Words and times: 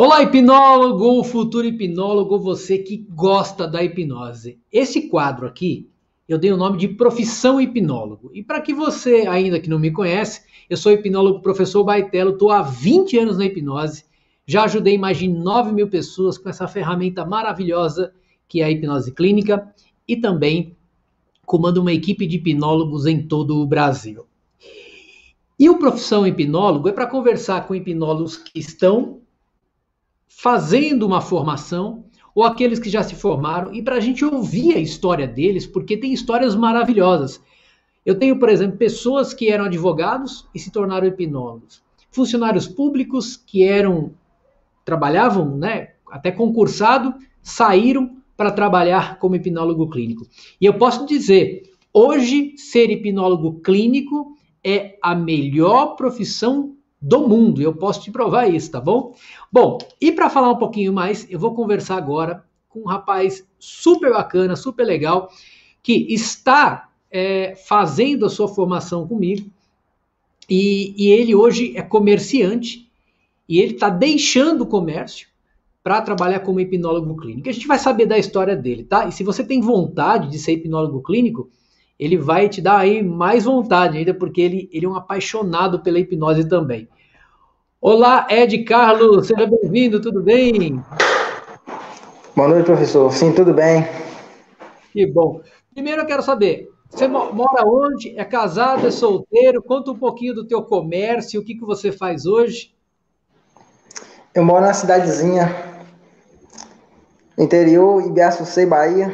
Olá, 0.00 0.22
hipnólogo, 0.22 1.24
futuro 1.24 1.66
hipnólogo, 1.66 2.38
você 2.38 2.78
que 2.78 2.98
gosta 3.10 3.66
da 3.66 3.82
hipnose. 3.82 4.56
Esse 4.70 5.08
quadro 5.08 5.44
aqui, 5.44 5.90
eu 6.28 6.38
dei 6.38 6.52
o 6.52 6.56
nome 6.56 6.78
de 6.78 6.86
Profissão 6.86 7.60
Hipnólogo. 7.60 8.30
E 8.32 8.40
para 8.40 8.60
que 8.60 8.72
você 8.72 9.26
ainda 9.26 9.58
que 9.58 9.68
não 9.68 9.76
me 9.76 9.90
conhece, 9.90 10.42
eu 10.70 10.76
sou 10.76 10.92
hipnólogo 10.92 11.40
professor 11.40 11.82
Baitelo, 11.82 12.30
estou 12.30 12.52
há 12.52 12.62
20 12.62 13.18
anos 13.18 13.38
na 13.38 13.46
hipnose, 13.46 14.04
já 14.46 14.62
ajudei 14.62 14.96
mais 14.96 15.18
de 15.18 15.26
9 15.26 15.72
mil 15.72 15.88
pessoas 15.88 16.38
com 16.38 16.48
essa 16.48 16.68
ferramenta 16.68 17.26
maravilhosa 17.26 18.12
que 18.46 18.60
é 18.60 18.66
a 18.66 18.70
hipnose 18.70 19.10
clínica 19.10 19.68
e 20.06 20.16
também 20.16 20.76
comando 21.44 21.78
uma 21.78 21.92
equipe 21.92 22.24
de 22.24 22.36
hipnólogos 22.36 23.04
em 23.04 23.26
todo 23.26 23.60
o 23.60 23.66
Brasil. 23.66 24.26
E 25.58 25.68
o 25.68 25.76
Profissão 25.76 26.24
Hipnólogo 26.24 26.88
é 26.88 26.92
para 26.92 27.08
conversar 27.08 27.66
com 27.66 27.74
hipnólogos 27.74 28.36
que 28.36 28.60
estão 28.60 29.22
fazendo 30.28 31.06
uma 31.06 31.20
formação 31.20 32.04
ou 32.34 32.44
aqueles 32.44 32.78
que 32.78 32.88
já 32.88 33.02
se 33.02 33.16
formaram 33.16 33.74
e 33.74 33.82
para 33.82 33.96
a 33.96 34.00
gente 34.00 34.24
ouvir 34.24 34.76
a 34.76 34.80
história 34.80 35.26
deles, 35.26 35.66
porque 35.66 35.96
tem 35.96 36.12
histórias 36.12 36.54
maravilhosas. 36.54 37.42
Eu 38.06 38.18
tenho, 38.18 38.38
por 38.38 38.48
exemplo, 38.48 38.78
pessoas 38.78 39.34
que 39.34 39.50
eram 39.50 39.64
advogados 39.64 40.48
e 40.54 40.58
se 40.58 40.70
tornaram 40.70 41.06
hipnólogos, 41.06 41.82
funcionários 42.10 42.68
públicos 42.68 43.36
que 43.36 43.64
eram 43.64 44.14
trabalhavam, 44.84 45.58
né, 45.58 45.90
até 46.10 46.30
concursado, 46.30 47.14
saíram 47.42 48.16
para 48.36 48.50
trabalhar 48.50 49.18
como 49.18 49.36
hipnólogo 49.36 49.90
clínico. 49.90 50.26
E 50.60 50.64
eu 50.64 50.74
posso 50.74 51.04
dizer, 51.04 51.64
hoje 51.92 52.54
ser 52.56 52.88
hipnólogo 52.90 53.60
clínico 53.60 54.34
é 54.64 54.96
a 55.02 55.14
melhor 55.14 55.96
profissão 55.96 56.77
do 57.00 57.28
mundo. 57.28 57.62
Eu 57.62 57.74
posso 57.74 58.02
te 58.02 58.10
provar 58.10 58.48
isso, 58.48 58.70
tá 58.70 58.80
bom? 58.80 59.14
Bom, 59.50 59.78
e 60.00 60.12
para 60.12 60.30
falar 60.30 60.50
um 60.50 60.58
pouquinho 60.58 60.92
mais, 60.92 61.26
eu 61.30 61.38
vou 61.38 61.54
conversar 61.54 61.96
agora 61.96 62.44
com 62.68 62.80
um 62.80 62.86
rapaz 62.86 63.46
super 63.58 64.10
bacana, 64.10 64.56
super 64.56 64.84
legal, 64.84 65.30
que 65.82 66.12
está 66.12 66.90
é, 67.10 67.54
fazendo 67.66 68.26
a 68.26 68.30
sua 68.30 68.48
formação 68.48 69.06
comigo. 69.06 69.50
E, 70.48 70.94
e 70.96 71.10
ele 71.10 71.34
hoje 71.34 71.76
é 71.76 71.82
comerciante 71.82 72.90
e 73.48 73.60
ele 73.60 73.74
está 73.74 73.88
deixando 73.88 74.62
o 74.62 74.66
comércio 74.66 75.28
para 75.82 76.02
trabalhar 76.02 76.40
como 76.40 76.60
hipnólogo 76.60 77.16
clínico. 77.16 77.48
A 77.48 77.52
gente 77.52 77.66
vai 77.66 77.78
saber 77.78 78.06
da 78.06 78.18
história 78.18 78.56
dele, 78.56 78.84
tá? 78.84 79.06
E 79.06 79.12
se 79.12 79.24
você 79.24 79.44
tem 79.44 79.60
vontade 79.60 80.28
de 80.28 80.38
ser 80.38 80.52
hipnólogo 80.52 81.02
clínico, 81.02 81.50
ele 81.98 82.16
vai 82.16 82.48
te 82.48 82.62
dar 82.62 82.78
aí 82.78 83.02
mais 83.02 83.44
vontade 83.44 83.98
ainda, 83.98 84.14
porque 84.14 84.40
ele, 84.40 84.68
ele 84.72 84.86
é 84.86 84.88
um 84.88 84.94
apaixonado 84.94 85.80
pela 85.80 85.98
hipnose 85.98 86.48
também. 86.48 86.88
Olá, 87.80 88.26
Ed 88.30 88.56
Carlos, 88.64 89.26
seja 89.26 89.46
bem-vindo, 89.46 90.00
tudo 90.00 90.22
bem? 90.22 90.82
Boa 92.36 92.48
noite, 92.48 92.66
professor. 92.66 93.12
Sim, 93.12 93.32
tudo 93.32 93.52
bem. 93.52 93.84
Que 94.92 95.06
bom. 95.06 95.40
Primeiro 95.74 96.02
eu 96.02 96.06
quero 96.06 96.22
saber, 96.22 96.68
você 96.88 97.08
mora 97.08 97.66
onde? 97.66 98.16
É 98.16 98.24
casado, 98.24 98.86
é 98.86 98.90
solteiro? 98.90 99.62
Conta 99.62 99.90
um 99.90 99.98
pouquinho 99.98 100.34
do 100.34 100.46
teu 100.46 100.62
comércio, 100.62 101.40
o 101.40 101.44
que, 101.44 101.56
que 101.56 101.64
você 101.64 101.90
faz 101.90 102.26
hoje? 102.26 102.74
Eu 104.32 104.44
moro 104.44 104.64
na 104.64 104.72
cidadezinha 104.72 105.52
interior, 107.36 108.06
Ibiaçucei, 108.06 108.66
Bahia. 108.66 109.12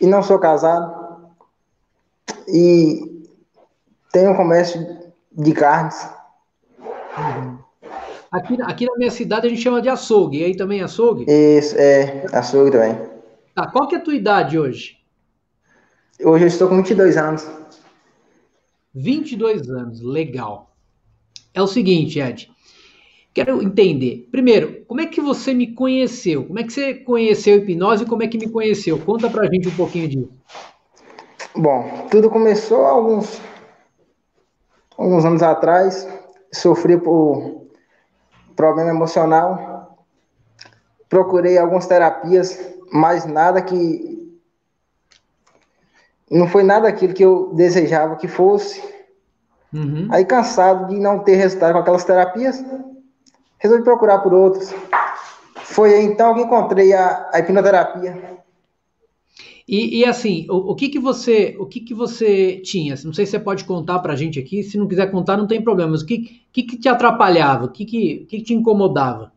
E 0.00 0.06
não 0.06 0.22
sou 0.22 0.38
casado 0.38 1.01
e 2.48 3.22
tem 4.12 4.28
um 4.28 4.34
comércio 4.34 4.84
de 5.32 5.52
carnes. 5.52 6.08
Uhum. 6.78 7.58
Aqui, 8.30 8.56
aqui 8.62 8.86
na 8.86 8.96
minha 8.96 9.10
cidade 9.10 9.46
a 9.46 9.50
gente 9.50 9.60
chama 9.60 9.82
de 9.82 9.88
açougue, 9.88 10.38
e 10.38 10.44
aí 10.44 10.56
também 10.56 10.80
é 10.80 10.84
açougue? 10.84 11.26
Isso, 11.28 11.76
é, 11.76 12.26
açougue 12.32 12.70
também. 12.70 12.98
Tá, 13.54 13.70
qual 13.70 13.86
que 13.86 13.94
é 13.94 13.98
a 13.98 14.02
tua 14.02 14.14
idade 14.14 14.58
hoje? 14.58 14.96
Hoje 16.24 16.44
eu 16.44 16.48
estou 16.48 16.68
com 16.68 16.76
22 16.76 17.16
anos. 17.16 17.46
22 18.94 19.68
anos, 19.68 20.00
legal. 20.00 20.74
É 21.52 21.60
o 21.60 21.66
seguinte, 21.66 22.18
Ed, 22.18 22.50
quero 23.34 23.62
entender. 23.62 24.28
Primeiro, 24.30 24.84
como 24.86 25.00
é 25.00 25.06
que 25.06 25.20
você 25.20 25.52
me 25.52 25.74
conheceu? 25.74 26.44
Como 26.44 26.58
é 26.58 26.62
que 26.62 26.72
você 26.72 26.94
conheceu 26.94 27.58
hipnose 27.58 28.04
e 28.04 28.06
como 28.06 28.22
é 28.22 28.28
que 28.28 28.38
me 28.38 28.48
conheceu? 28.48 28.98
Conta 28.98 29.28
pra 29.28 29.50
gente 29.50 29.68
um 29.68 29.76
pouquinho 29.76 30.08
disso. 30.08 30.32
Bom, 31.54 32.06
tudo 32.10 32.30
começou 32.30 32.86
alguns, 32.86 33.40
alguns 34.96 35.24
anos 35.24 35.42
atrás. 35.42 36.08
Sofri 36.52 36.98
por 36.98 37.66
problema 38.56 38.90
emocional. 38.90 39.98
Procurei 41.08 41.58
algumas 41.58 41.86
terapias, 41.86 42.58
mas 42.90 43.26
nada 43.26 43.60
que. 43.60 44.10
Não 46.30 46.48
foi 46.48 46.62
nada 46.62 46.88
aquilo 46.88 47.12
que 47.12 47.22
eu 47.22 47.52
desejava 47.52 48.16
que 48.16 48.26
fosse. 48.26 48.82
Uhum. 49.74 50.08
Aí, 50.10 50.24
cansado 50.24 50.88
de 50.88 50.98
não 50.98 51.18
ter 51.18 51.36
resultado 51.36 51.74
com 51.74 51.78
aquelas 51.80 52.04
terapias, 52.04 52.64
resolvi 53.58 53.84
procurar 53.84 54.20
por 54.20 54.32
outras. 54.32 54.74
Foi 55.56 56.02
então 56.02 56.34
que 56.34 56.40
encontrei 56.40 56.94
a, 56.94 57.28
a 57.30 57.38
hipnoterapia. 57.38 58.42
E, 59.66 60.00
e, 60.00 60.04
assim, 60.04 60.46
o, 60.50 60.72
o, 60.72 60.74
que 60.74 60.88
que 60.88 60.98
você, 60.98 61.56
o 61.58 61.66
que 61.66 61.80
que 61.80 61.94
você 61.94 62.56
tinha? 62.64 62.94
Não 63.04 63.12
sei 63.12 63.24
se 63.24 63.32
você 63.32 63.38
pode 63.38 63.64
contar 63.64 64.00
para 64.00 64.12
a 64.12 64.16
gente 64.16 64.38
aqui. 64.38 64.62
Se 64.62 64.76
não 64.76 64.88
quiser 64.88 65.10
contar, 65.10 65.36
não 65.36 65.46
tem 65.46 65.62
problema. 65.62 65.92
Mas 65.92 66.02
o 66.02 66.06
que, 66.06 66.42
que, 66.52 66.62
que 66.62 66.76
te 66.76 66.88
atrapalhava? 66.88 67.66
O 67.66 67.68
que 67.68 67.84
que, 67.84 68.26
que 68.28 68.38
que 68.38 68.42
te 68.42 68.54
incomodava? 68.54 69.32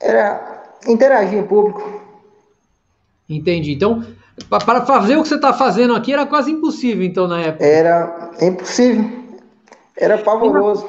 Era 0.00 0.64
interagir 0.86 1.38
em 1.38 1.46
público. 1.46 2.00
Entendi. 3.28 3.72
Então, 3.72 4.04
para 4.48 4.84
fazer 4.86 5.16
o 5.16 5.22
que 5.22 5.28
você 5.28 5.34
está 5.34 5.52
fazendo 5.52 5.94
aqui 5.94 6.12
era 6.12 6.26
quase 6.26 6.52
impossível, 6.52 7.04
então, 7.04 7.26
na 7.26 7.40
época. 7.40 7.64
Era 7.64 8.30
impossível. 8.40 9.04
Era 9.96 10.18
pavoroso. 10.18 10.86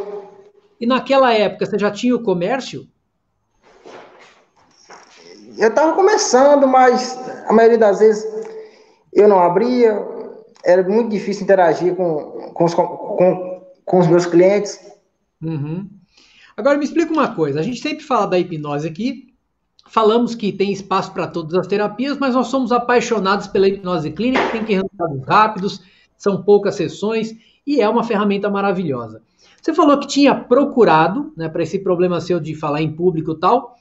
E, 0.80 0.86
na, 0.86 0.96
e 0.96 1.00
naquela 1.00 1.34
época, 1.34 1.66
você 1.66 1.80
já 1.80 1.90
tinha 1.90 2.16
o 2.16 2.22
comércio? 2.22 2.88
Eu 5.58 5.70
estava 5.70 5.94
começando, 5.94 6.68
mas 6.68 7.18
a 7.48 7.54
maioria 7.54 7.78
das 7.78 8.00
vezes 8.00 8.26
eu 9.12 9.28
não 9.28 9.40
abria, 9.40 10.00
era 10.64 10.84
muito 10.88 11.10
difícil 11.10 11.44
interagir 11.44 11.96
com, 11.96 12.52
com, 12.54 12.64
os, 12.64 12.74
com, 12.74 13.64
com 13.84 14.00
os 14.00 14.08
meus 14.08 14.26
clientes. 14.26 14.80
Uhum. 15.42 15.90
Agora 16.56 16.78
me 16.78 16.86
explica 16.86 17.12
uma 17.12 17.34
coisa: 17.34 17.60
a 17.60 17.64
gente 17.64 17.82
sempre 17.82 18.04
fala 18.04 18.28
da 18.28 18.38
hipnose 18.38 18.88
aqui, 18.88 19.34
falamos 19.90 20.36
que 20.36 20.52
tem 20.52 20.72
espaço 20.72 21.12
para 21.12 21.28
todas 21.28 21.56
as 21.56 21.68
terapias, 21.68 22.18
mas 22.18 22.36
nós 22.36 22.48
somos 22.48 22.72
apaixonados 22.72 23.48
pela 23.48 23.68
hipnose 23.68 24.12
clínica, 24.12 24.52
tem 24.52 24.64
que 24.64 24.74
resultados 24.74 25.26
rápidos, 25.26 25.82
são 26.18 26.44
poucas 26.44 26.76
sessões 26.76 27.36
e 27.66 27.82
é 27.82 27.90
uma 27.90 28.04
ferramenta 28.04 28.50
maravilhosa. 28.50 29.22
Você 29.62 29.74
falou 29.74 30.00
que 30.00 30.08
tinha 30.08 30.34
procurado, 30.34 31.34
né, 31.36 31.50
para 31.50 31.64
esse 31.64 31.80
problema 31.80 32.22
seu 32.22 32.40
de 32.40 32.56
falar 32.56 32.82
em 32.82 32.92
público 32.92 33.32
e 33.32 33.40
tal, 33.40 33.76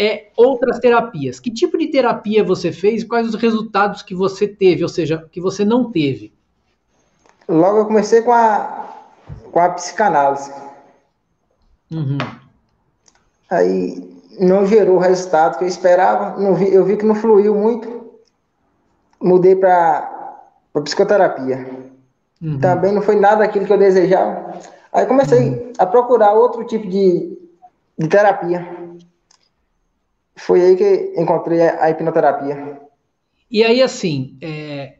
é 0.00 0.30
outras 0.34 0.78
terapias. 0.78 1.38
Que 1.38 1.50
tipo 1.50 1.76
de 1.76 1.88
terapia 1.88 2.42
você 2.42 2.72
fez 2.72 3.02
e 3.02 3.06
quais 3.06 3.28
os 3.28 3.34
resultados 3.34 4.00
que 4.00 4.14
você 4.14 4.48
teve, 4.48 4.82
ou 4.82 4.88
seja, 4.88 5.28
que 5.30 5.42
você 5.42 5.62
não 5.62 5.92
teve? 5.92 6.32
Logo 7.46 7.78
eu 7.78 7.84
comecei 7.84 8.22
com 8.22 8.32
a, 8.32 8.94
com 9.52 9.60
a 9.60 9.68
psicanálise. 9.68 10.50
Uhum. 11.92 12.16
Aí 13.50 14.10
não 14.38 14.64
gerou 14.64 14.96
o 14.96 15.00
resultado 15.00 15.58
que 15.58 15.64
eu 15.64 15.68
esperava, 15.68 16.34
vi, 16.54 16.72
eu 16.72 16.82
vi 16.82 16.96
que 16.96 17.04
não 17.04 17.14
fluiu 17.14 17.54
muito, 17.54 18.12
mudei 19.20 19.54
para 19.54 20.40
psicoterapia. 20.82 21.68
Uhum. 22.40 22.58
Também 22.58 22.92
não 22.92 23.02
foi 23.02 23.16
nada 23.16 23.44
aquilo 23.44 23.66
que 23.66 23.72
eu 23.72 23.78
desejava. 23.78 24.54
Aí 24.94 25.04
comecei 25.04 25.50
uhum. 25.50 25.72
a 25.76 25.84
procurar 25.84 26.32
outro 26.32 26.64
tipo 26.64 26.88
de, 26.88 27.36
de 27.98 28.08
terapia. 28.08 28.89
Foi 30.46 30.62
aí 30.62 30.76
que 30.76 31.14
encontrei 31.16 31.60
a 31.60 31.90
hipnoterapia. 31.90 32.80
E 33.50 33.62
aí, 33.62 33.82
assim, 33.82 34.38
é, 34.40 34.94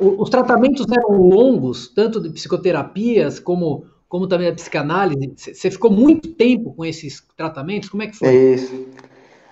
os 0.00 0.30
tratamentos 0.30 0.86
eram 0.90 1.12
longos, 1.12 1.88
tanto 1.88 2.20
de 2.20 2.30
psicoterapias 2.30 3.38
como, 3.38 3.84
como 4.08 4.26
também 4.26 4.48
a 4.48 4.54
psicanálise. 4.54 5.34
Você 5.36 5.70
ficou 5.70 5.90
muito 5.90 6.32
tempo 6.34 6.72
com 6.74 6.84
esses 6.84 7.22
tratamentos? 7.36 7.88
Como 7.88 8.02
é 8.02 8.06
que 8.06 8.16
foi? 8.16 8.32
Isso. 8.32 8.86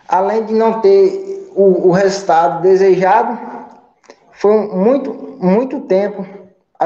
Além 0.08 0.44
de 0.47 0.55
não 0.55 0.81
ter 0.81 1.50
o, 1.55 1.88
o 1.88 1.91
resultado 1.91 2.62
desejado, 2.62 3.38
foi 4.32 4.69
muito, 4.69 5.12
muito 5.12 5.81
tempo, 5.82 6.26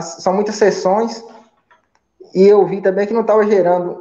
são 0.01 0.33
muitas 0.33 0.57
sessões, 0.57 1.23
e 2.35 2.47
eu 2.47 2.67
vi 2.67 2.81
também 2.81 3.07
que 3.07 3.13
não 3.13 3.21
estava 3.21 3.45
gerando 3.45 4.01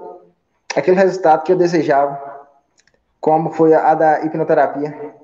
aquele 0.75 0.97
resultado 0.97 1.43
que 1.43 1.51
eu 1.51 1.57
desejava 1.57 2.28
como 3.19 3.51
foi 3.51 3.73
a 3.73 3.93
da 3.93 4.25
hipnoterapia. 4.25 5.15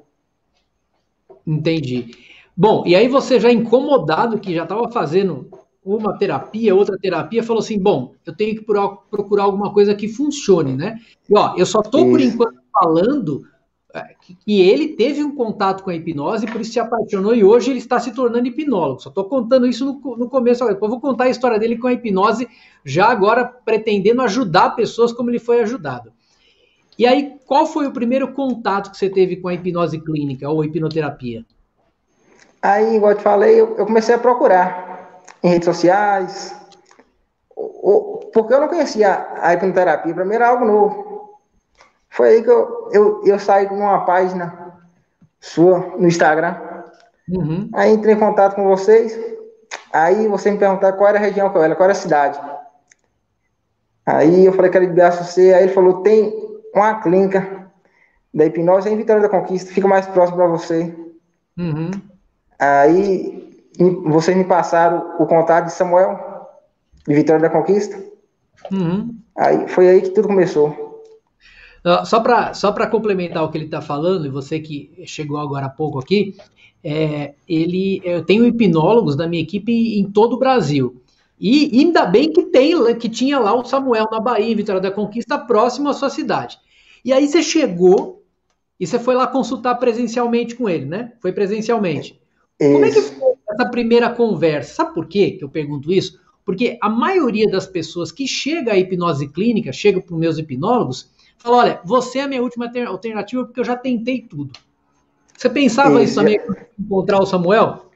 Entendi. 1.45 2.12
Bom, 2.56 2.83
e 2.86 2.95
aí 2.95 3.07
você 3.07 3.39
já 3.39 3.51
incomodado, 3.51 4.39
que 4.39 4.53
já 4.53 4.63
estava 4.63 4.89
fazendo 4.89 5.50
uma 5.83 6.18
terapia, 6.18 6.74
outra 6.74 6.97
terapia, 6.97 7.44
falou 7.44 7.62
assim: 7.62 7.80
bom, 7.80 8.13
eu 8.25 8.36
tenho 8.36 8.56
que 8.56 8.65
procurar 8.65 9.44
alguma 9.44 9.71
coisa 9.71 9.94
que 9.94 10.07
funcione, 10.07 10.75
né? 10.75 11.00
E 11.30 11.38
ó, 11.38 11.56
eu 11.56 11.65
só 11.65 11.81
estou 11.81 12.09
por 12.09 12.19
enquanto 12.19 12.59
falando 12.74 13.44
é, 13.94 14.15
que 14.19 14.62
ele 14.62 14.89
teve 14.89 15.24
um 15.24 15.36
contato 15.36 15.83
com 15.83 15.89
a 15.89 15.95
hipnose, 15.95 16.48
por 16.48 16.59
isso 16.59 16.74
se 16.74 16.80
apaixonou 16.80 17.36
e 17.36 17.44
hoje 17.44 17.69
ele 17.69 17.80
está 17.80 18.00
se 18.00 18.12
tornando 18.13 18.48
hipnólogo. 18.48 19.01
Só 19.01 19.09
estou 19.09 19.25
contando 19.25 19.68
isso 19.68 19.86
no, 19.86 20.18
no 20.18 20.30
começo. 20.30 20.65
Depois 20.65 20.89
vou 20.89 21.00
contar 21.00 21.25
a 21.25 21.30
história 21.30 21.59
dele 21.59 21.77
com 21.77 21.88
a 21.88 21.94
hipnose, 21.94 22.48
já 22.83 23.07
agora 23.07 23.45
pretendendo 23.45 24.21
ajudar 24.24 24.71
pessoas 24.71 25.13
como 25.13 25.30
ele 25.30 25.39
foi 25.39 25.62
ajudado. 25.62 26.12
E 26.97 27.06
aí, 27.06 27.38
qual 27.45 27.65
foi 27.65 27.88
o 27.88 27.92
primeiro 27.92 28.31
contato 28.33 28.92
que 28.92 28.97
você 28.97 29.09
teve 29.09 29.38
com 29.38 29.47
a 29.47 29.53
hipnose 29.53 30.00
clínica 30.00 30.50
ou 30.50 30.63
hipnoterapia? 30.63 31.45
Aí, 32.62 32.95
igual 32.95 33.12
eu 33.12 33.18
te 33.18 33.24
falei, 33.24 33.59
eu, 33.59 33.75
eu 33.77 33.86
comecei 33.86 34.15
a 34.15 34.19
procurar 34.19 35.21
em 35.44 35.50
redes 35.50 35.65
sociais, 35.65 36.56
porque 38.33 38.53
eu 38.53 38.62
não 38.62 38.68
conhecia 38.68 39.27
a 39.42 39.53
hipnoterapia, 39.53 40.13
para 40.13 40.25
mim 40.25 40.36
era 40.36 40.47
algo 40.47 40.65
novo. 40.65 41.39
Foi 42.09 42.30
aí 42.30 42.44
que 42.44 42.50
eu, 42.50 42.89
eu, 42.92 43.21
eu 43.25 43.38
saí 43.38 43.68
com 43.68 43.75
uma 43.75 44.06
página 44.06 44.74
sua 45.39 45.80
no 45.98 46.07
Instagram. 46.07 46.56
Uhum. 47.30 47.69
Aí 47.74 47.91
entrei 47.91 48.13
em 48.13 48.19
contato 48.19 48.56
com 48.56 48.65
vocês. 48.68 49.19
Aí 49.91 50.27
você 50.27 50.50
me 50.50 50.57
perguntaram 50.57 50.98
qual 50.98 51.09
era 51.09 51.18
a 51.18 51.21
região 51.21 51.50
que 51.50 51.57
eu 51.57 51.63
era, 51.63 51.75
qual 51.75 51.86
era 51.86 51.91
a 51.91 52.01
cidade. 52.01 52.39
Aí 54.06 54.45
eu 54.45 54.53
falei 54.53 54.71
que 54.71 54.77
era 54.77 54.88
de 54.88 54.94
BACC, 54.94 55.53
aí 55.53 55.63
ele 55.63 55.74
falou, 55.74 56.03
tem 56.03 56.54
uma 56.75 57.01
clínica 57.01 57.72
da 58.33 58.45
hipnose 58.45 58.89
em 58.89 58.98
Vitória 58.98 59.22
da 59.22 59.30
Conquista, 59.30 59.72
fica 59.72 59.88
mais 59.88 60.06
próximo 60.07 60.38
para 60.38 60.48
você. 60.48 60.94
Uhum. 61.57 61.92
Aí 62.60 63.66
vocês 64.06 64.36
me 64.36 64.44
passaram 64.44 65.16
o 65.19 65.25
contato 65.25 65.66
de 65.66 65.74
Samuel, 65.74 66.19
de 67.07 67.13
Vitória 67.13 67.42
da 67.42 67.50
Conquista. 67.50 67.98
Uhum. 68.72 69.16
Aí 69.38 69.68
foi 69.68 69.89
aí 69.89 70.01
que 70.01 70.10
tudo 70.10 70.27
começou. 70.27 71.04
Só 72.06 72.19
para 72.19 72.54
só 72.54 72.74
complementar 72.88 73.44
o 73.44 73.50
que 73.50 73.57
ele 73.57 73.66
está 73.66 73.80
falando, 73.80 74.25
e 74.25 74.30
você 74.30 74.60
que 74.60 75.04
chegou 75.06 75.38
agora 75.38 75.68
há 75.68 75.69
pouco 75.69 76.00
aqui, 76.00 76.36
é, 76.83 77.36
ele, 77.48 78.01
eu 78.04 78.25
tenho 78.25 78.45
hipnólogos 78.45 79.16
da 79.16 79.27
minha 79.27 79.42
equipe 79.42 80.00
em 80.00 80.10
todo 80.12 80.33
o 80.33 80.39
Brasil. 80.39 81.01
E 81.39 81.79
ainda 81.79 82.05
bem 82.05 82.31
que 82.31 82.43
tem 82.43 82.73
que 82.97 83.09
tinha 83.09 83.39
lá 83.39 83.53
o 83.53 83.65
Samuel 83.65 84.07
na 84.11 84.19
Bahia, 84.19 84.55
Vitória 84.55 84.81
da 84.81 84.91
Conquista, 84.91 85.37
próximo 85.37 85.89
à 85.89 85.93
sua 85.93 86.09
cidade. 86.09 86.57
E 87.03 87.11
aí 87.11 87.27
você 87.27 87.43
chegou 87.43 88.23
e 88.79 88.87
você 88.87 88.97
foi 88.97 89.15
lá 89.15 89.27
consultar 89.27 89.75
presencialmente 89.75 90.55
com 90.55 90.69
ele, 90.69 90.85
né? 90.85 91.13
Foi 91.21 91.31
presencialmente. 91.31 92.19
Isso. 92.59 92.73
Como 92.73 92.85
é 92.85 92.91
que 92.91 93.01
foi 93.01 93.33
essa 93.49 93.69
primeira 93.69 94.09
conversa? 94.09 94.75
Sabe 94.75 94.93
por 94.93 95.07
quê 95.07 95.31
que 95.31 95.43
eu 95.43 95.49
pergunto 95.49 95.91
isso? 95.91 96.19
Porque 96.45 96.77
a 96.81 96.89
maioria 96.89 97.49
das 97.49 97.65
pessoas 97.65 98.11
que 98.11 98.27
chega 98.27 98.73
à 98.73 98.77
hipnose 98.77 99.27
clínica, 99.27 99.73
chega 99.73 99.99
para 99.99 100.13
os 100.13 100.19
meus 100.19 100.38
hipnólogos, 100.38 101.11
fala: 101.38 101.57
olha, 101.57 101.81
você 101.83 102.19
é 102.19 102.23
a 102.23 102.27
minha 102.27 102.41
última 102.41 102.71
alternativa 102.88 103.45
porque 103.45 103.59
eu 103.59 103.65
já 103.65 103.75
tentei 103.75 104.21
tudo. 104.21 104.51
Você 105.35 105.49
pensava 105.49 106.01
isso, 106.01 106.11
isso 106.11 106.15
também 106.15 106.39
encontrar 106.79 107.19
o 107.19 107.25
Samuel? 107.25 107.89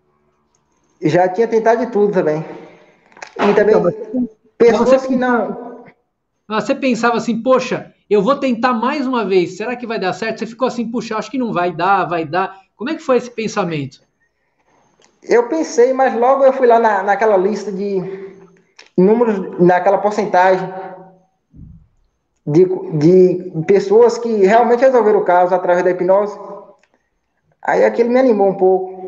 Já 1.01 1.29
tinha 1.29 1.47
tentado 1.47 1.85
de 1.85 1.91
tudo 1.91 2.11
também. 2.11 2.43
E 3.47 3.53
também 3.53 3.75
então, 3.75 4.29
pessoas 4.57 5.05
que 5.05 5.15
não. 5.15 5.83
Você 6.47 6.73
pensava 6.73 7.17
assim, 7.17 7.41
poxa, 7.41 7.93
eu 8.09 8.21
vou 8.21 8.35
tentar 8.35 8.73
mais 8.73 9.05
uma 9.05 9.23
vez, 9.23 9.55
será 9.55 9.75
que 9.75 9.85
vai 9.85 9.99
dar 9.99 10.13
certo? 10.13 10.39
Você 10.39 10.47
ficou 10.47 10.67
assim, 10.67 10.89
puxa, 10.89 11.15
acho 11.15 11.29
que 11.29 11.37
não 11.37 11.53
vai 11.53 11.71
dar, 11.71 12.05
vai 12.05 12.25
dar. 12.25 12.59
Como 12.75 12.89
é 12.89 12.95
que 12.95 13.03
foi 13.03 13.17
esse 13.17 13.29
pensamento? 13.29 14.01
Eu 15.21 15.47
pensei, 15.47 15.93
mas 15.93 16.15
logo 16.15 16.43
eu 16.43 16.53
fui 16.53 16.65
lá 16.65 16.79
na, 16.79 17.03
naquela 17.03 17.37
lista 17.37 17.71
de 17.71 18.01
números, 18.97 19.59
naquela 19.59 19.97
porcentagem 19.97 20.67
de, 22.45 22.65
de 22.97 23.63
pessoas 23.67 24.17
que 24.17 24.29
realmente 24.45 24.81
resolveram 24.81 25.19
o 25.19 25.25
caso 25.25 25.53
através 25.53 25.83
da 25.83 25.91
hipnose. 25.91 26.37
Aí 27.61 27.83
aquilo 27.83 28.09
me 28.09 28.19
animou 28.19 28.49
um 28.49 28.55
pouco. 28.55 28.98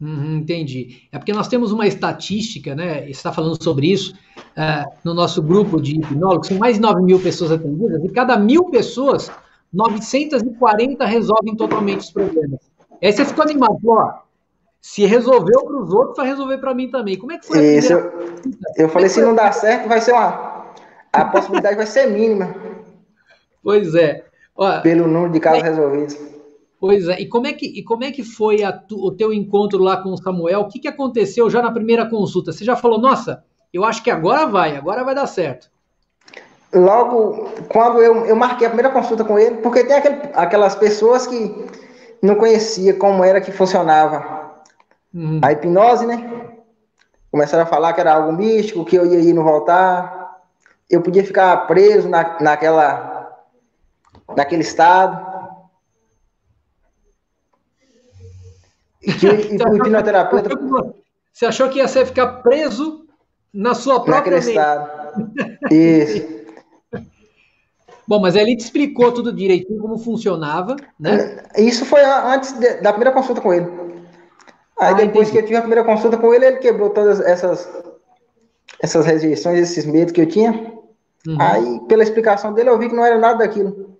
Uhum, 0.00 0.38
entendi. 0.38 1.08
É 1.10 1.18
porque 1.18 1.32
nós 1.32 1.48
temos 1.48 1.72
uma 1.72 1.86
estatística, 1.86 2.74
né? 2.74 3.08
Está 3.08 3.32
falando 3.32 3.62
sobre 3.62 3.90
isso 3.90 4.14
uh, 4.36 4.90
no 5.02 5.14
nosso 5.14 5.42
grupo 5.42 5.80
de 5.80 5.96
hipnólogos. 5.96 6.48
São 6.48 6.58
mais 6.58 6.74
de 6.76 6.82
9 6.82 7.02
mil 7.02 7.18
pessoas 7.18 7.50
atendidas 7.50 8.04
e 8.04 8.08
cada 8.10 8.36
mil 8.36 8.64
pessoas, 8.64 9.30
940 9.72 11.04
resolvem 11.06 11.56
totalmente 11.56 12.00
os 12.00 12.10
problemas. 12.10 12.60
Aí 13.02 13.12
você 13.12 13.24
ficou 13.24 13.44
animado, 13.44 13.78
ó. 13.86 14.26
Se 14.80 15.04
resolveu 15.04 15.64
para 15.64 15.82
os 15.82 15.92
outros, 15.92 16.16
vai 16.16 16.26
resolver 16.26 16.58
para 16.58 16.74
mim 16.74 16.90
também. 16.90 17.18
Como 17.18 17.32
é 17.32 17.38
que 17.38 17.46
foi? 17.46 17.76
Isso, 17.76 17.92
eu, 17.92 18.12
eu 18.76 18.88
falei, 18.88 19.06
é 19.06 19.08
se 19.08 19.20
não 19.20 19.34
dá 19.34 19.50
certo, 19.50 19.88
vai 19.88 20.00
ser 20.00 20.12
uma. 20.12 20.66
A 21.12 21.24
possibilidade 21.24 21.76
vai 21.76 21.86
ser 21.86 22.06
mínima. 22.06 22.54
Pois 23.62 23.94
é. 23.94 24.24
Ó, 24.54 24.80
Pelo 24.80 25.08
número 25.08 25.32
de 25.32 25.40
casos 25.40 25.62
é... 25.62 25.68
resolvidos. 25.68 26.35
Pois 26.78 27.08
é, 27.08 27.20
e 27.20 27.26
como 27.26 27.46
é 27.46 27.52
que, 27.52 27.66
e 27.66 27.82
como 27.82 28.04
é 28.04 28.10
que 28.10 28.22
foi 28.22 28.58
tu, 28.86 29.02
o 29.02 29.10
teu 29.10 29.32
encontro 29.32 29.82
lá 29.82 29.96
com 29.96 30.10
o 30.10 30.16
Samuel? 30.16 30.60
O 30.60 30.68
que, 30.68 30.78
que 30.78 30.88
aconteceu 30.88 31.48
já 31.48 31.62
na 31.62 31.72
primeira 31.72 32.08
consulta? 32.08 32.52
Você 32.52 32.64
já 32.64 32.76
falou, 32.76 33.00
nossa, 33.00 33.42
eu 33.72 33.84
acho 33.84 34.02
que 34.02 34.10
agora 34.10 34.46
vai, 34.46 34.76
agora 34.76 35.02
vai 35.02 35.14
dar 35.14 35.26
certo. 35.26 35.70
Logo, 36.74 37.48
quando 37.70 38.02
eu, 38.02 38.26
eu 38.26 38.36
marquei 38.36 38.66
a 38.66 38.70
primeira 38.70 38.92
consulta 38.92 39.24
com 39.24 39.38
ele, 39.38 39.56
porque 39.56 39.84
tem 39.84 39.96
aquele, 39.96 40.20
aquelas 40.34 40.74
pessoas 40.74 41.26
que 41.26 41.66
não 42.22 42.34
conhecia 42.34 42.92
como 42.94 43.24
era 43.24 43.40
que 43.40 43.52
funcionava 43.52 44.52
uhum. 45.14 45.40
a 45.42 45.52
hipnose, 45.52 46.06
né? 46.06 46.46
Começaram 47.30 47.64
a 47.64 47.66
falar 47.66 47.92
que 47.92 48.00
era 48.00 48.14
algo 48.14 48.32
místico, 48.32 48.84
que 48.84 48.96
eu 48.96 49.06
ia 49.06 49.20
ir 49.20 49.28
e 49.28 49.32
não 49.32 49.44
voltar. 49.44 50.40
Eu 50.88 51.02
podia 51.02 51.24
ficar 51.24 51.66
preso 51.66 52.08
na, 52.08 52.38
naquela, 52.40 53.44
naquele 54.36 54.62
estado. 54.62 55.35
Que 59.18 59.26
o 59.28 59.76
hipnoterapeuta. 59.76 60.50
Você 61.32 61.46
achou 61.46 61.68
que 61.68 61.78
ia 61.78 61.88
ser 61.88 62.06
ficar 62.06 62.42
preso 62.42 63.06
na 63.52 63.74
sua 63.74 64.02
própria 64.02 64.40
mente? 64.40 64.58
Isso. 65.70 66.36
Bom, 68.08 68.20
mas 68.20 68.36
ele 68.36 68.56
te 68.56 68.64
explicou 68.64 69.12
tudo 69.12 69.32
direitinho 69.32 69.80
como 69.80 69.98
funcionava, 69.98 70.76
né? 70.98 71.44
Isso 71.56 71.84
foi 71.84 72.04
antes 72.04 72.52
da 72.80 72.92
primeira 72.92 73.12
consulta 73.12 73.40
com 73.40 73.52
ele. 73.52 73.66
Aí 74.78 74.92
ah, 74.92 74.92
depois 74.92 75.28
entendi. 75.28 75.32
que 75.32 75.38
eu 75.38 75.46
tive 75.46 75.56
a 75.56 75.60
primeira 75.60 75.84
consulta 75.84 76.16
com 76.16 76.32
ele, 76.32 76.46
ele 76.46 76.56
quebrou 76.58 76.90
todas 76.90 77.20
essas 77.20 77.68
essas 78.80 79.06
rejeições, 79.06 79.58
esses 79.58 79.86
medos 79.86 80.12
que 80.12 80.20
eu 80.20 80.28
tinha. 80.28 80.52
Uhum. 81.26 81.36
Aí, 81.40 81.80
pela 81.88 82.02
explicação 82.02 82.52
dele, 82.52 82.68
eu 82.68 82.78
vi 82.78 82.88
que 82.88 82.94
não 82.94 83.04
era 83.04 83.18
nada 83.18 83.38
daquilo 83.38 83.96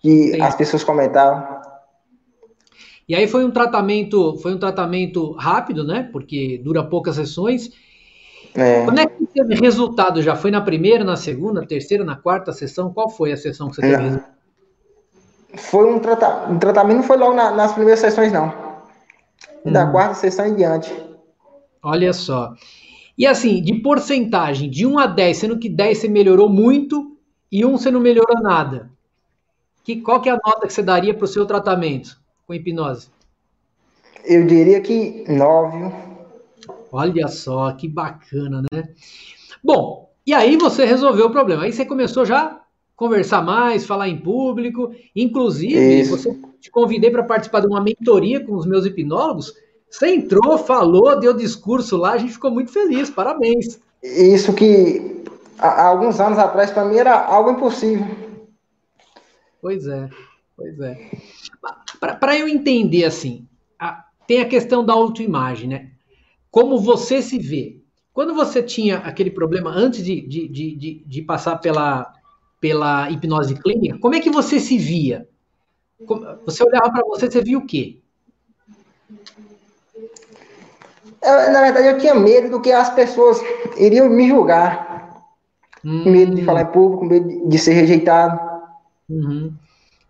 que 0.00 0.28
entendi. 0.28 0.42
as 0.42 0.54
pessoas 0.54 0.82
comentavam. 0.82 1.60
E 3.08 3.14
aí 3.14 3.26
foi 3.26 3.44
um 3.44 3.50
tratamento, 3.50 4.36
foi 4.38 4.54
um 4.54 4.58
tratamento 4.58 5.32
rápido, 5.32 5.82
né? 5.82 6.08
Porque 6.12 6.60
dura 6.62 6.84
poucas 6.84 7.16
sessões. 7.16 7.70
É. 8.54 8.84
Quando 8.84 8.98
é 8.98 9.06
que 9.06 9.26
teve 9.26 9.54
resultado? 9.54 10.20
Já 10.20 10.36
foi 10.36 10.50
na 10.50 10.60
primeira, 10.60 11.04
na 11.04 11.16
segunda, 11.16 11.66
terceira, 11.66 12.04
na 12.04 12.16
quarta 12.16 12.52
sessão? 12.52 12.92
Qual 12.92 13.08
foi 13.08 13.32
a 13.32 13.36
sessão 13.36 13.70
que 13.70 13.76
você 13.76 13.82
teve? 13.82 14.10
Não. 14.10 14.38
Foi 15.54 15.90
um, 15.90 15.98
tratamento, 15.98 16.52
um 16.52 16.58
tratamento, 16.58 16.96
não 16.98 17.02
foi 17.02 17.16
logo 17.16 17.34
na, 17.34 17.50
nas 17.50 17.72
primeiras 17.72 18.00
sessões, 18.00 18.30
não. 18.30 18.52
Da 19.64 19.86
hum. 19.86 19.92
quarta 19.92 20.14
sessão 20.14 20.46
em 20.46 20.54
diante. 20.54 20.94
Olha 21.82 22.12
só. 22.12 22.52
E 23.16 23.26
assim, 23.26 23.62
de 23.62 23.74
porcentagem, 23.76 24.68
de 24.68 24.86
1 24.86 24.98
a 24.98 25.06
10, 25.06 25.36
sendo 25.36 25.58
que 25.58 25.68
10 25.70 25.98
você 25.98 26.08
melhorou 26.08 26.48
muito 26.48 27.16
e 27.50 27.64
1 27.64 27.78
você 27.78 27.90
não 27.90 28.00
melhorou 28.00 28.40
nada. 28.42 28.90
Que, 29.82 29.96
qual 30.02 30.20
que 30.20 30.28
é 30.28 30.32
a 30.32 30.38
nota 30.44 30.66
que 30.66 30.72
você 30.72 30.82
daria 30.82 31.14
para 31.14 31.24
o 31.24 31.28
seu 31.28 31.46
tratamento? 31.46 32.20
Com 32.48 32.54
hipnose? 32.54 33.10
Eu 34.24 34.46
diria 34.46 34.80
que 34.80 35.24
nove. 35.28 35.94
Olha 36.90 37.28
só, 37.28 37.70
que 37.72 37.86
bacana, 37.86 38.62
né? 38.72 38.88
Bom, 39.62 40.10
e 40.26 40.32
aí 40.32 40.56
você 40.56 40.86
resolveu 40.86 41.26
o 41.26 41.30
problema. 41.30 41.64
Aí 41.64 41.72
você 41.72 41.84
começou 41.84 42.24
já 42.24 42.46
a 42.46 42.60
conversar 42.96 43.42
mais, 43.42 43.86
falar 43.86 44.08
em 44.08 44.18
público. 44.18 44.94
Inclusive, 45.14 46.04
você, 46.04 46.34
te 46.58 46.70
convidei 46.70 47.10
para 47.10 47.22
participar 47.22 47.60
de 47.60 47.66
uma 47.66 47.82
mentoria 47.82 48.44
com 48.44 48.56
os 48.56 48.66
meus 48.66 48.86
hipnólogos. 48.86 49.52
Você 49.90 50.14
entrou, 50.14 50.56
falou, 50.56 51.20
deu 51.20 51.34
discurso 51.34 51.98
lá, 51.98 52.12
a 52.12 52.18
gente 52.18 52.32
ficou 52.32 52.50
muito 52.50 52.72
feliz. 52.72 53.10
Parabéns. 53.10 53.78
Isso 54.02 54.54
que 54.54 55.22
há 55.58 55.86
alguns 55.86 56.18
anos 56.18 56.38
atrás 56.38 56.70
para 56.70 56.84
mim 56.84 56.96
era 56.96 57.26
algo 57.26 57.50
impossível. 57.50 58.06
Pois 59.60 59.86
é, 59.86 60.08
pois 60.56 60.80
é. 60.80 61.10
Para 62.00 62.38
eu 62.38 62.48
entender 62.48 63.04
assim, 63.04 63.46
a, 63.78 64.04
tem 64.26 64.40
a 64.40 64.48
questão 64.48 64.84
da 64.84 64.92
autoimagem, 64.92 65.68
né? 65.68 65.90
Como 66.50 66.78
você 66.78 67.20
se 67.22 67.38
vê. 67.38 67.80
Quando 68.12 68.34
você 68.34 68.62
tinha 68.62 68.98
aquele 68.98 69.30
problema 69.30 69.70
antes 69.70 70.04
de, 70.04 70.20
de, 70.20 70.48
de, 70.48 71.04
de 71.06 71.22
passar 71.22 71.56
pela, 71.58 72.12
pela 72.60 73.10
hipnose 73.10 73.54
clínica, 73.54 73.98
como 73.98 74.14
é 74.14 74.20
que 74.20 74.30
você 74.30 74.58
se 74.58 74.76
via? 74.76 75.28
Você 76.44 76.64
olhava 76.64 76.90
para 76.90 77.04
você, 77.06 77.30
você 77.30 77.42
via 77.42 77.58
o 77.58 77.66
quê? 77.66 77.98
Eu, 81.22 81.52
na 81.52 81.60
verdade, 81.60 81.88
eu 81.88 81.98
tinha 81.98 82.14
medo 82.14 82.50
do 82.50 82.60
que 82.60 82.70
as 82.72 82.90
pessoas 82.90 83.40
iriam 83.76 84.08
me 84.08 84.28
julgar. 84.28 84.88
Hum. 85.84 86.10
Medo 86.10 86.34
de 86.34 86.44
falar 86.44 86.62
em 86.62 86.72
público, 86.72 87.04
medo 87.04 87.48
de 87.48 87.58
ser 87.58 87.72
rejeitado. 87.72 88.38
Uhum. 89.08 89.52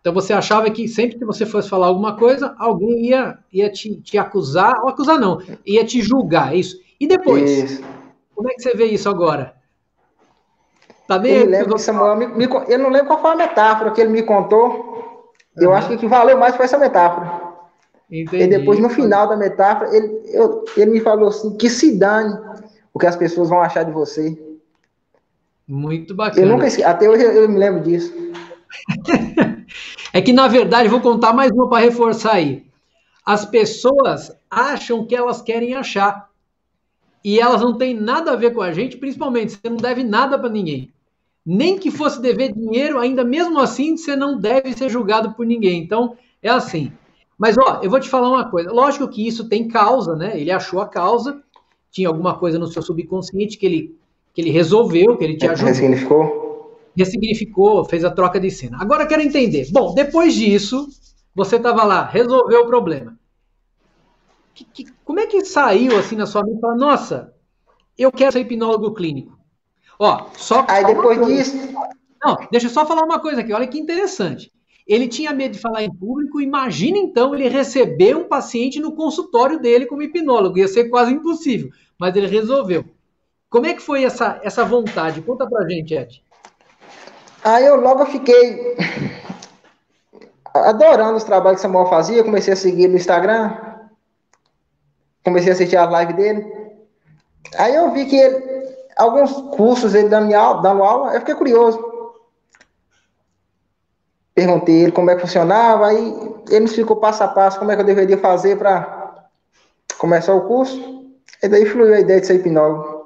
Então 0.08 0.22
você 0.22 0.32
achava 0.32 0.70
que 0.70 0.88
sempre 0.88 1.18
que 1.18 1.24
você 1.26 1.44
fosse 1.44 1.68
falar 1.68 1.86
alguma 1.86 2.16
coisa, 2.16 2.54
alguém 2.58 3.08
ia, 3.08 3.36
ia 3.52 3.70
te, 3.70 4.00
te 4.00 4.16
acusar, 4.16 4.80
ou 4.82 4.88
acusar 4.88 5.20
não, 5.20 5.38
ia 5.66 5.84
te 5.84 6.00
julgar, 6.00 6.54
é 6.54 6.56
isso. 6.56 6.80
E 6.98 7.06
depois? 7.06 7.50
Isso. 7.50 7.84
Como 8.34 8.50
é 8.50 8.54
que 8.54 8.62
você 8.62 8.74
vê 8.74 8.86
isso 8.86 9.06
agora? 9.06 9.52
Tá 11.06 11.18
bem? 11.18 11.40
Eu, 11.40 11.46
lembro 11.46 11.74
que 11.74 11.82
Samuel 11.82 12.16
me, 12.16 12.26
me, 12.26 12.48
eu 12.68 12.78
não 12.78 12.88
lembro 12.88 13.08
qual 13.08 13.20
foi 13.20 13.32
a 13.32 13.36
metáfora 13.36 13.90
que 13.90 14.00
ele 14.00 14.08
me 14.08 14.22
contou. 14.22 14.70
Uhum. 15.58 15.64
Eu 15.64 15.74
acho 15.74 15.88
que 15.88 15.96
o 15.96 15.98
que 15.98 16.06
valeu 16.06 16.38
mais 16.38 16.56
foi 16.56 16.64
essa 16.64 16.78
metáfora. 16.78 17.42
Entendi. 18.10 18.44
E 18.44 18.46
depois, 18.46 18.78
no 18.78 18.88
final 18.88 19.28
da 19.28 19.36
metáfora, 19.36 19.94
ele, 19.94 20.22
eu, 20.32 20.64
ele 20.74 20.92
me 20.92 21.00
falou 21.00 21.28
assim: 21.28 21.54
que 21.54 21.68
se 21.68 21.98
dane 21.98 22.34
o 22.94 22.98
que 22.98 23.06
as 23.06 23.16
pessoas 23.16 23.50
vão 23.50 23.60
achar 23.60 23.82
de 23.82 23.92
você. 23.92 24.38
Muito 25.66 26.14
bacana. 26.14 26.46
Eu 26.46 26.48
nunca 26.48 26.66
até 26.88 27.10
hoje 27.10 27.24
eu 27.24 27.46
me 27.46 27.58
lembro 27.58 27.82
disso. 27.82 28.10
é 30.12 30.20
que, 30.20 30.32
na 30.32 30.48
verdade, 30.48 30.88
vou 30.88 31.00
contar 31.00 31.32
mais 31.32 31.50
uma 31.50 31.68
para 31.68 31.84
reforçar 31.84 32.34
aí. 32.34 32.64
As 33.24 33.44
pessoas 33.44 34.32
acham 34.50 35.04
que 35.04 35.14
elas 35.14 35.42
querem 35.42 35.74
achar. 35.74 36.28
E 37.24 37.38
elas 37.38 37.60
não 37.60 37.76
têm 37.76 37.94
nada 37.94 38.32
a 38.32 38.36
ver 38.36 38.54
com 38.54 38.62
a 38.62 38.72
gente, 38.72 38.96
principalmente, 38.96 39.52
você 39.52 39.68
não 39.68 39.76
deve 39.76 40.02
nada 40.02 40.38
para 40.38 40.48
ninguém. 40.48 40.90
Nem 41.44 41.78
que 41.78 41.90
fosse 41.90 42.20
dever 42.22 42.52
dinheiro, 42.52 42.98
ainda 42.98 43.24
mesmo 43.24 43.58
assim, 43.58 43.96
você 43.96 44.14
não 44.14 44.38
deve 44.38 44.72
ser 44.72 44.88
julgado 44.88 45.32
por 45.34 45.44
ninguém. 45.44 45.82
Então, 45.82 46.16
é 46.42 46.48
assim. 46.48 46.92
Mas, 47.36 47.56
ó, 47.58 47.80
eu 47.82 47.90
vou 47.90 48.00
te 48.00 48.08
falar 48.08 48.28
uma 48.28 48.50
coisa. 48.50 48.72
Lógico 48.72 49.08
que 49.08 49.26
isso 49.26 49.48
tem 49.48 49.68
causa, 49.68 50.16
né? 50.16 50.38
Ele 50.40 50.50
achou 50.50 50.80
a 50.80 50.88
causa, 50.88 51.42
tinha 51.90 52.08
alguma 52.08 52.34
coisa 52.38 52.58
no 52.58 52.66
seu 52.66 52.82
subconsciente 52.82 53.58
que 53.58 53.66
ele, 53.66 53.96
que 54.32 54.40
ele 54.40 54.50
resolveu, 54.50 55.16
que 55.16 55.24
ele 55.24 55.36
te 55.36 55.46
ajudou. 55.46 55.68
Ressignificou. 55.68 56.47
Ressignificou, 56.98 57.84
fez 57.84 58.04
a 58.04 58.10
troca 58.10 58.40
de 58.40 58.50
cena. 58.50 58.76
Agora 58.80 59.04
eu 59.04 59.06
quero 59.06 59.22
entender. 59.22 59.68
Bom, 59.70 59.94
depois 59.94 60.34
disso, 60.34 60.88
você 61.32 61.54
estava 61.54 61.84
lá, 61.84 62.04
resolveu 62.04 62.62
o 62.62 62.66
problema. 62.66 63.16
Que, 64.52 64.64
que, 64.64 64.86
como 65.04 65.20
é 65.20 65.26
que 65.26 65.44
saiu 65.44 65.96
assim 65.96 66.16
na 66.16 66.26
sua 66.26 66.42
mente? 66.42 66.60
Fala, 66.60 66.74
nossa, 66.74 67.32
eu 67.96 68.10
quero 68.10 68.32
ser 68.32 68.40
hipnólogo 68.40 68.92
clínico. 68.92 69.38
Ó, 69.96 70.26
só. 70.36 70.66
Aí 70.68 70.84
depois 70.84 71.24
disso. 71.24 71.56
Não, 72.20 72.36
deixa 72.50 72.66
eu 72.66 72.70
só 72.70 72.84
falar 72.84 73.04
uma 73.04 73.20
coisa 73.20 73.42
aqui. 73.42 73.52
Olha 73.52 73.68
que 73.68 73.78
interessante. 73.78 74.50
Ele 74.84 75.06
tinha 75.06 75.32
medo 75.32 75.52
de 75.52 75.60
falar 75.60 75.84
em 75.84 75.94
público. 75.94 76.40
Imagina 76.40 76.98
então 76.98 77.32
ele 77.32 77.48
receber 77.48 78.16
um 78.16 78.24
paciente 78.24 78.80
no 78.80 78.96
consultório 78.96 79.60
dele 79.60 79.86
como 79.86 80.02
hipnólogo. 80.02 80.58
Ia 80.58 80.66
ser 80.66 80.88
quase 80.88 81.12
impossível, 81.12 81.70
mas 81.96 82.16
ele 82.16 82.26
resolveu. 82.26 82.84
Como 83.48 83.66
é 83.66 83.74
que 83.74 83.82
foi 83.82 84.02
essa, 84.02 84.40
essa 84.42 84.64
vontade? 84.64 85.22
Conta 85.22 85.48
pra 85.48 85.68
gente, 85.68 85.94
Ed. 85.94 86.22
Aí 87.48 87.64
eu 87.64 87.76
logo 87.76 88.04
fiquei 88.06 88.76
adorando 90.54 91.16
os 91.16 91.24
trabalhos 91.24 91.58
que 91.58 91.62
Samuel 91.62 91.86
fazia. 91.86 92.24
Comecei 92.24 92.52
a 92.52 92.56
seguir 92.56 92.88
no 92.88 92.96
Instagram. 92.96 93.56
Comecei 95.24 95.50
a 95.50 95.54
assistir 95.54 95.76
as 95.76 95.90
lives 95.90 96.16
dele. 96.16 96.52
Aí 97.56 97.74
eu 97.74 97.90
vi 97.92 98.06
que 98.06 98.16
ele, 98.16 98.68
alguns 98.96 99.32
cursos 99.56 99.94
ele 99.94 100.08
dando 100.08 100.34
aula, 100.34 100.62
dando 100.62 100.82
aula, 100.82 101.14
eu 101.14 101.20
fiquei 101.20 101.34
curioso 101.34 101.88
perguntei 104.38 104.82
ele 104.82 104.92
como 104.92 105.10
é 105.10 105.16
que 105.16 105.22
funcionava, 105.22 105.88
aí 105.88 106.14
ele 106.48 106.60
me 106.60 106.66
explicou 106.66 106.94
passo 106.94 107.24
a 107.24 107.28
passo 107.28 107.58
como 107.58 107.72
é 107.72 107.74
que 107.74 107.82
eu 107.82 107.86
deveria 107.86 108.16
fazer 108.18 108.56
para 108.56 109.26
começar 109.98 110.32
o 110.32 110.46
curso, 110.46 111.10
e 111.42 111.48
daí 111.48 111.66
fluiu 111.66 111.92
a 111.92 111.98
ideia 111.98 112.20
de 112.20 112.26
ser 112.28 112.36
hipnólogo. 112.36 113.02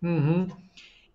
Uhum. 0.00 0.46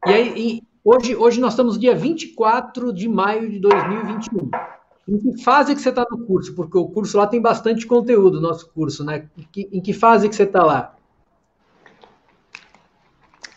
E 0.08 0.10
aí, 0.10 0.64
hoje, 0.86 1.16
hoje 1.16 1.42
nós 1.42 1.54
estamos 1.54 1.80
dia 1.80 1.96
24 1.96 2.94
de 2.94 3.10
maio 3.10 3.50
de 3.50 3.60
2021. 3.60 4.52
Em 5.08 5.18
que 5.18 5.44
fase 5.44 5.76
que 5.76 5.82
você 5.82 5.90
está 5.90 6.06
no 6.10 6.26
curso? 6.26 6.56
Porque 6.56 6.78
o 6.78 6.88
curso 6.88 7.18
lá 7.18 7.28
tem 7.28 7.42
bastante 7.42 7.86
conteúdo, 7.86 8.40
nosso 8.40 8.70
curso, 8.70 9.04
né? 9.04 9.28
Em 9.38 9.48
que, 9.52 9.70
em 9.72 9.82
que 9.82 9.94
fase 9.94 10.30
que 10.30 10.36
você 10.36 10.44
está 10.44 10.64
lá? 10.64 10.96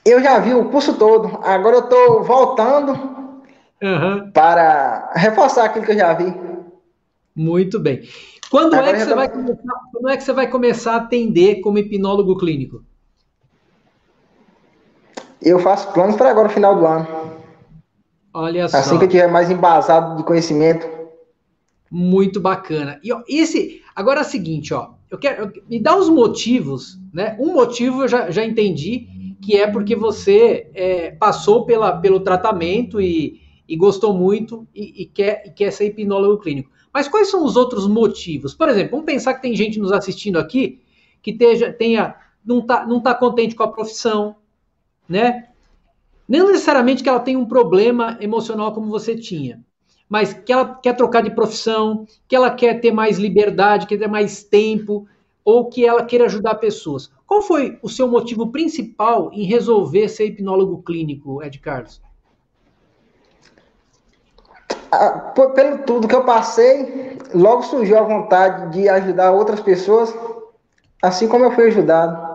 Eu 0.04 0.22
já 0.22 0.38
vi 0.38 0.54
o 0.54 0.70
curso 0.70 0.94
todo. 0.98 1.38
Agora 1.42 1.76
eu 1.76 1.84
estou 1.84 2.24
voltando 2.24 2.92
uhum. 3.82 4.30
para 4.32 5.12
reforçar 5.14 5.66
aquilo 5.66 5.84
que 5.84 5.92
eu 5.92 5.98
já 5.98 6.14
vi. 6.14 6.34
Muito 7.34 7.78
bem. 7.78 8.02
Quando 8.50 8.74
é, 8.74 8.92
que 8.92 9.04
você 9.04 9.14
vai 9.14 9.28
começar, 9.28 9.74
quando 9.92 10.08
é 10.08 10.16
que 10.16 10.22
você 10.22 10.32
vai 10.32 10.50
começar 10.50 10.92
a 10.94 10.96
atender 10.96 11.60
como 11.60 11.78
hipnólogo 11.78 12.36
clínico? 12.36 12.82
Eu 15.40 15.58
faço 15.58 15.92
planos 15.92 16.16
para 16.16 16.30
agora, 16.30 16.48
final 16.48 16.76
do 16.76 16.86
ano. 16.86 17.06
Olha 18.34 18.64
assim 18.64 18.72
só. 18.72 18.78
Assim 18.78 18.98
que 18.98 19.04
eu 19.04 19.08
tiver 19.08 19.28
mais 19.28 19.50
embasado 19.50 20.16
de 20.16 20.24
conhecimento. 20.24 20.86
Muito 21.90 22.40
bacana. 22.40 23.00
E 23.02 23.12
ó, 23.12 23.22
esse, 23.28 23.82
agora 23.94 24.20
é 24.20 24.22
o 24.22 24.26
seguinte, 24.26 24.74
ó, 24.74 24.90
eu 25.10 25.18
quero 25.18 25.44
eu, 25.44 25.62
me 25.68 25.80
dá 25.80 25.96
os 25.96 26.08
motivos, 26.08 26.98
né? 27.12 27.36
Um 27.40 27.52
motivo 27.52 28.02
eu 28.02 28.08
já, 28.08 28.30
já 28.30 28.44
entendi 28.44 29.08
que 29.40 29.56
é 29.56 29.66
porque 29.66 29.96
você 29.96 30.70
é, 30.74 31.12
passou 31.12 31.64
pela, 31.64 31.96
pelo 31.96 32.20
tratamento 32.20 33.00
e, 33.00 33.40
e 33.66 33.76
gostou 33.76 34.12
muito 34.12 34.66
e, 34.74 35.02
e, 35.02 35.06
quer, 35.06 35.44
e 35.46 35.50
quer 35.50 35.70
ser 35.70 35.86
hipnólogo 35.86 36.42
clínico. 36.42 36.70
Mas 36.92 37.08
quais 37.08 37.30
são 37.30 37.44
os 37.44 37.56
outros 37.56 37.86
motivos? 37.86 38.54
Por 38.54 38.68
exemplo, 38.68 38.90
vamos 38.92 39.06
pensar 39.06 39.34
que 39.34 39.42
tem 39.42 39.54
gente 39.54 39.78
nos 39.78 39.92
assistindo 39.92 40.38
aqui 40.38 40.82
que 41.22 41.32
teja, 41.32 41.72
tenha, 41.72 42.14
não 42.44 42.58
está 42.60 42.86
não 42.86 43.00
tá 43.00 43.14
contente 43.14 43.54
com 43.54 43.62
a 43.62 43.72
profissão, 43.72 44.36
né? 45.08 45.48
Não 46.28 46.48
necessariamente 46.48 47.02
que 47.02 47.08
ela 47.08 47.20
tenha 47.20 47.38
um 47.38 47.46
problema 47.46 48.18
emocional 48.20 48.72
como 48.72 48.90
você 48.90 49.16
tinha, 49.16 49.60
mas 50.08 50.32
que 50.32 50.52
ela 50.52 50.74
quer 50.74 50.94
trocar 50.94 51.22
de 51.22 51.30
profissão, 51.30 52.06
que 52.28 52.36
ela 52.36 52.50
quer 52.50 52.80
ter 52.80 52.92
mais 52.92 53.18
liberdade, 53.18 53.86
quer 53.86 53.98
ter 53.98 54.08
mais 54.08 54.42
tempo, 54.42 55.06
ou 55.44 55.70
que 55.70 55.86
ela 55.86 56.04
queira 56.04 56.26
ajudar 56.26 56.56
pessoas. 56.56 57.10
Qual 57.26 57.40
foi 57.40 57.78
o 57.82 57.88
seu 57.88 58.06
motivo 58.06 58.52
principal 58.52 59.30
em 59.32 59.44
resolver 59.44 60.08
ser 60.08 60.26
hipnólogo 60.26 60.82
clínico, 60.82 61.42
Ed 61.42 61.58
Carlos? 61.58 62.02
por, 65.34 65.52
pelo 65.52 65.78
tudo 65.78 66.08
que 66.08 66.14
eu 66.14 66.24
passei, 66.24 67.18
logo 67.34 67.62
surgiu 67.62 67.98
a 67.98 68.02
vontade 68.02 68.72
de 68.72 68.88
ajudar 68.88 69.32
outras 69.32 69.60
pessoas, 69.60 70.14
assim 71.02 71.28
como 71.28 71.44
eu 71.44 71.52
fui 71.52 71.66
ajudado. 71.66 72.27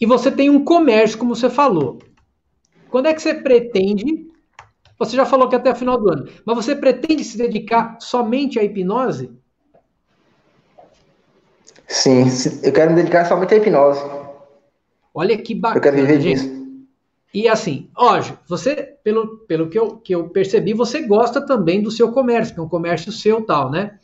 E 0.00 0.06
você 0.06 0.30
tem 0.30 0.48
um 0.48 0.64
comércio, 0.64 1.18
como 1.18 1.34
você 1.34 1.50
falou. 1.50 1.98
Quando 2.90 3.06
é 3.06 3.14
que 3.14 3.20
você 3.20 3.34
pretende? 3.34 4.26
Você 4.98 5.16
já 5.16 5.24
falou 5.24 5.48
que 5.48 5.56
até 5.56 5.70
o 5.70 5.76
final 5.76 5.98
do 5.98 6.10
ano, 6.10 6.28
mas 6.44 6.56
você 6.56 6.74
pretende 6.74 7.22
se 7.22 7.38
dedicar 7.38 7.98
somente 8.00 8.58
à 8.58 8.64
hipnose? 8.64 9.30
Sim, 11.86 12.24
eu 12.62 12.72
quero 12.72 12.90
me 12.90 12.96
dedicar 12.96 13.24
somente 13.24 13.54
à 13.54 13.56
hipnose. 13.56 14.00
Olha 15.14 15.36
que 15.38 15.54
bacana. 15.54 15.78
Eu 15.78 15.82
quero 15.82 15.96
viver 15.96 16.20
gente. 16.20 16.40
disso. 16.40 16.58
E 17.32 17.46
assim, 17.46 17.90
hoje, 17.96 18.36
você, 18.48 18.96
pelo, 19.04 19.38
pelo 19.40 19.68
que, 19.68 19.78
eu, 19.78 19.96
que 19.96 20.14
eu 20.14 20.28
percebi, 20.30 20.72
você 20.72 21.02
gosta 21.02 21.44
também 21.44 21.82
do 21.82 21.90
seu 21.90 22.10
comércio, 22.10 22.54
que 22.54 22.60
é 22.60 22.62
um 22.62 22.68
comércio 22.68 23.12
seu 23.12 23.44
tal, 23.44 23.70
né? 23.70 23.98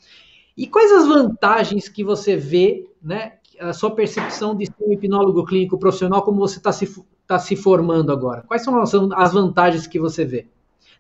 E 0.57 0.67
quais 0.67 0.93
as 0.93 1.07
vantagens 1.07 1.89
que 1.89 2.05
você 2.05 2.37
vê, 2.37 2.89
né? 3.03 3.35
A 3.61 3.73
sua 3.73 3.91
percepção 3.95 4.55
de 4.57 4.67
ser 4.67 4.73
um 4.81 4.93
hipnólogo 4.93 5.45
clínico 5.45 5.79
profissional, 5.79 6.23
como 6.23 6.39
você 6.39 6.59
está 6.59 6.73
se, 6.73 6.93
tá 7.27 7.39
se 7.39 7.57
formando 7.57 8.13
agora? 8.13 8.43
Quais 8.47 8.63
são 8.63 8.81
as, 8.81 8.93
as 8.95 9.33
vantagens 9.33 9.87
que 9.87 9.99
você 9.99 10.25
vê? 10.25 10.47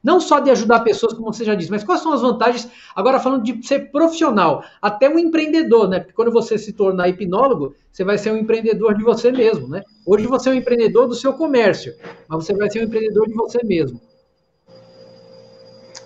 Não 0.04 0.20
só 0.20 0.38
de 0.38 0.50
ajudar 0.50 0.80
pessoas, 0.80 1.14
como 1.14 1.32
você 1.32 1.44
já 1.44 1.54
disse, 1.54 1.70
mas 1.70 1.82
quais 1.82 2.02
são 2.02 2.12
as 2.12 2.20
vantagens, 2.20 2.68
agora 2.94 3.18
falando 3.18 3.42
de 3.42 3.66
ser 3.66 3.90
profissional, 3.90 4.62
até 4.82 5.08
um 5.08 5.18
empreendedor, 5.18 5.88
né? 5.88 6.00
Porque 6.00 6.12
quando 6.12 6.30
você 6.30 6.58
se 6.58 6.75
tornar 6.75 7.08
hipnólogo, 7.08 7.75
você 7.90 8.04
vai 8.04 8.18
ser 8.18 8.30
um 8.30 8.37
empreendedor 8.37 8.94
de 8.94 9.02
você 9.02 9.32
mesmo, 9.32 9.66
né? 9.66 9.82
Hoje 10.04 10.26
você 10.26 10.50
é 10.50 10.52
um 10.52 10.56
empreendedor 10.56 11.08
do 11.08 11.14
seu 11.14 11.32
comércio, 11.32 11.94
mas 12.28 12.44
você 12.44 12.52
vai 12.54 12.70
ser 12.70 12.80
um 12.80 12.84
empreendedor 12.84 13.26
de 13.26 13.32
você 13.32 13.64
mesmo. 13.64 13.99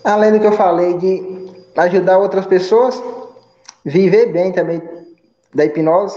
Além 0.05 0.31
do 0.31 0.38
que 0.38 0.47
eu 0.47 0.52
falei 0.52 0.97
de 0.97 1.49
ajudar 1.76 2.19
outras 2.19 2.47
pessoas, 2.47 3.02
viver 3.85 4.33
bem 4.33 4.52
também 4.52 4.81
da 5.52 5.64
hipnose. 5.64 6.17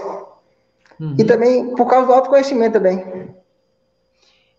Uhum. 1.01 1.15
E 1.17 1.23
também 1.23 1.73
por 1.75 1.87
causa 1.87 2.05
do 2.05 2.13
autoconhecimento 2.13 2.73
também. 2.73 3.03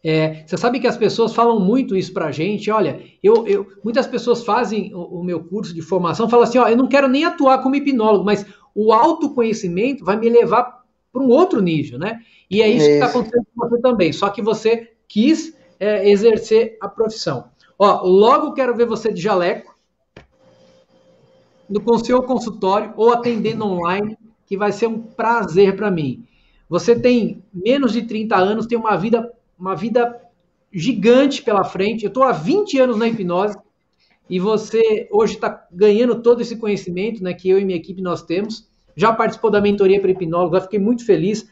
É, 0.05 0.45
você 0.45 0.57
sabe 0.57 0.81
que 0.81 0.89
as 0.89 0.97
pessoas 0.97 1.33
falam 1.33 1.61
muito 1.61 1.97
isso 1.97 2.13
pra 2.13 2.33
gente. 2.33 2.69
Olha, 2.69 3.01
eu, 3.23 3.47
eu 3.47 3.69
muitas 3.85 4.09
pessoas 4.09 4.45
fazem 4.45 4.93
o, 4.93 5.21
o, 5.21 5.25
meu 5.25 5.45
curso 5.45 5.73
de 5.73 5.81
formação, 5.81 6.29
falam 6.29 6.43
assim: 6.43 6.59
ó, 6.59 6.67
eu 6.67 6.77
não 6.77 6.89
quero 6.89 7.07
nem 7.07 7.25
atuar 7.25 7.63
como 7.63 7.77
hipnólogo, 7.77 8.25
mas 8.25 8.45
o 8.75 8.93
autoconhecimento 8.93 10.05
vai 10.05 10.17
me 10.17 10.29
levar 10.29 10.83
para 11.13 11.23
um 11.23 11.29
outro 11.29 11.61
nível, 11.61 12.01
né? 12.01 12.21
E 12.51 12.61
é 12.61 12.69
isso, 12.69 12.75
é 12.75 12.79
isso. 12.79 12.87
que 12.89 12.93
está 12.95 13.07
acontecendo 13.07 13.47
com 13.55 13.69
você 13.69 13.81
também. 13.81 14.13
Só 14.13 14.29
que 14.29 14.43
você 14.43 14.91
quis 15.07 15.57
é, 15.79 16.11
exercer 16.11 16.77
a 16.81 16.89
profissão. 16.89 17.45
Ó, 17.79 18.05
logo 18.05 18.55
quero 18.55 18.75
ver 18.75 18.87
você 18.87 19.13
de 19.13 19.23
jaleco, 19.23 19.77
no, 21.69 21.81
com 21.81 21.97
seu 21.99 22.21
consultório 22.25 22.93
ou 22.97 23.13
atendendo 23.13 23.65
online 23.65 24.19
que 24.47 24.57
vai 24.57 24.73
ser 24.73 24.89
um 24.89 25.01
prazer 25.01 25.77
para 25.77 25.91
mim. 25.91 26.27
Você 26.73 26.99
tem 26.99 27.45
menos 27.53 27.93
de 27.93 28.01
30 28.01 28.35
anos, 28.35 28.67
tem 28.67 28.79
uma 28.79 28.97
vida, 28.97 29.31
uma 29.59 29.77
vida 29.77 30.19
gigante 30.73 31.43
pela 31.43 31.65
frente. 31.65 32.03
Eu 32.03 32.09
estou 32.09 32.23
há 32.23 32.33
20 32.33 32.79
anos 32.79 32.97
na 32.97 33.07
hipnose 33.07 33.59
e 34.31 34.41
você 34.41 35.07
hoje 35.13 35.35
está 35.35 35.67
ganhando 35.71 36.23
todo 36.23 36.41
esse 36.41 36.57
conhecimento 36.57 37.23
né, 37.23 37.35
que 37.35 37.51
eu 37.51 37.59
e 37.59 37.65
minha 37.67 37.77
equipe 37.77 38.01
nós 38.01 38.23
temos. 38.23 38.67
Já 38.97 39.13
participou 39.13 39.51
da 39.51 39.61
mentoria 39.61 40.01
para 40.01 40.13
hipnólogo, 40.13 40.59
fiquei 40.63 40.79
muito 40.79 41.05
feliz. 41.05 41.47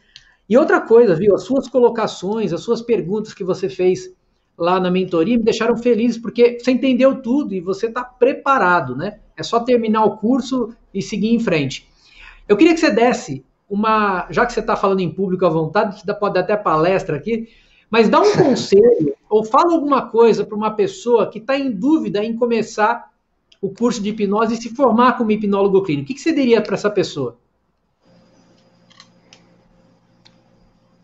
E 0.49 0.57
outra 0.57 0.81
coisa, 0.81 1.13
viu? 1.13 1.35
As 1.35 1.43
suas 1.43 1.67
colocações, 1.67 2.51
as 2.51 2.61
suas 2.61 2.81
perguntas 2.81 3.31
que 3.31 3.43
você 3.43 3.69
fez 3.69 4.11
lá 4.57 4.79
na 4.79 4.89
mentoria 4.89 5.37
me 5.37 5.43
deixaram 5.43 5.77
feliz, 5.77 6.17
porque 6.17 6.57
você 6.59 6.71
entendeu 6.71 7.21
tudo 7.21 7.53
e 7.53 7.61
você 7.61 7.85
está 7.85 8.03
preparado, 8.03 8.95
né? 8.95 9.19
É 9.37 9.43
só 9.43 9.59
terminar 9.59 10.03
o 10.03 10.17
curso 10.17 10.73
e 10.91 10.99
seguir 10.99 11.29
em 11.29 11.39
frente. 11.39 11.87
Eu 12.49 12.57
queria 12.57 12.73
que 12.73 12.79
você 12.79 12.89
desse 12.89 13.45
uma. 13.71 14.27
Já 14.29 14.45
que 14.45 14.51
você 14.51 14.59
está 14.59 14.75
falando 14.75 14.99
em 14.99 15.09
público 15.09 15.45
à 15.45 15.49
vontade, 15.49 16.01
você 16.01 16.13
pode 16.13 16.33
dar 16.33 16.41
até 16.41 16.57
palestra 16.57 17.15
aqui, 17.15 17.47
mas 17.89 18.09
dá 18.09 18.19
um 18.19 18.33
conselho 18.37 19.15
ou 19.29 19.45
fala 19.45 19.73
alguma 19.73 20.09
coisa 20.09 20.45
para 20.45 20.57
uma 20.57 20.71
pessoa 20.71 21.29
que 21.29 21.39
está 21.39 21.57
em 21.57 21.71
dúvida 21.71 22.23
em 22.23 22.35
começar 22.35 23.09
o 23.61 23.69
curso 23.69 24.01
de 24.01 24.09
hipnose 24.09 24.55
e 24.55 24.61
se 24.61 24.75
formar 24.75 25.17
como 25.17 25.31
hipnólogo 25.31 25.81
clínico. 25.83 26.03
O 26.03 26.07
que, 26.07 26.15
que 26.15 26.21
você 26.21 26.33
diria 26.33 26.61
para 26.61 26.75
essa 26.75 26.89
pessoa? 26.89 27.37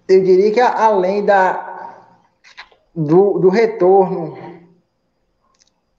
Eu 0.10 0.24
diria 0.24 0.52
que 0.52 0.60
além 0.60 1.24
da, 1.24 1.96
do, 2.94 3.40
do 3.40 3.50
retorno 3.50 4.38